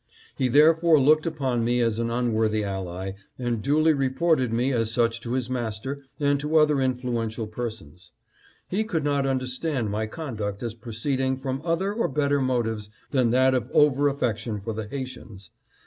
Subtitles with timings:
[0.35, 5.21] He thereafter looked upon me as an unworthy ally, and duly reported me as such
[5.21, 8.11] to his master and to other influential persons.
[8.67, 13.29] He could not understand my con duct as proceeding from other or better motives than
[13.29, 15.51] that of over affection for the Haitians.